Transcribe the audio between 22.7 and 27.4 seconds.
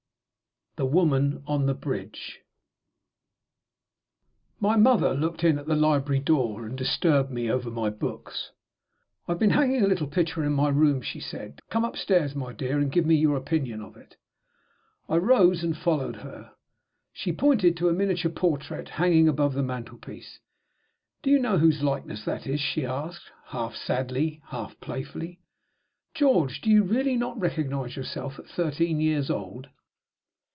asked, half sadly, half playfully. "George! Do you really not